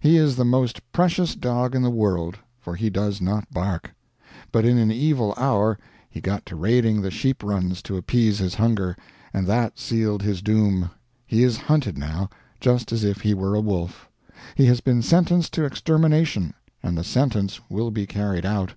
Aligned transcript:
He 0.00 0.16
is 0.16 0.36
the 0.36 0.44
most 0.46 0.80
precious 0.90 1.34
dog 1.34 1.74
in 1.74 1.82
the 1.82 1.90
world, 1.90 2.38
for 2.58 2.74
he 2.76 2.88
does 2.88 3.20
not 3.20 3.52
bark. 3.52 3.90
But 4.50 4.64
in 4.64 4.78
an 4.78 4.90
evil 4.90 5.34
hour 5.36 5.78
he 6.08 6.18
got 6.22 6.46
to 6.46 6.56
raiding 6.56 7.02
the 7.02 7.10
sheep 7.10 7.42
runs 7.42 7.82
to 7.82 7.98
appease 7.98 8.38
his 8.38 8.54
hunger, 8.54 8.96
and 9.34 9.46
that 9.46 9.78
sealed 9.78 10.22
his 10.22 10.40
doom. 10.40 10.88
He 11.26 11.44
is 11.44 11.58
hunted, 11.58 11.98
now, 11.98 12.30
just 12.58 12.90
as 12.90 13.04
if 13.04 13.20
he 13.20 13.34
were 13.34 13.54
a 13.54 13.60
wolf. 13.60 14.08
He 14.54 14.64
has 14.64 14.80
been 14.80 15.02
sentenced 15.02 15.52
to 15.52 15.66
extermination, 15.66 16.54
and 16.82 16.96
the 16.96 17.04
sentence 17.04 17.60
will 17.68 17.90
be 17.90 18.06
carried 18.06 18.46
out. 18.46 18.72